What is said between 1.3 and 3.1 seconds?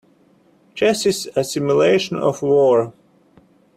a simulation of war.